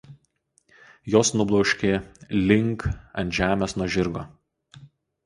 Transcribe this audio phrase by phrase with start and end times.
[1.15, 1.91] Jos nubloškė
[2.37, 2.87] Link
[3.25, 4.25] ant žemės nuo žirgo.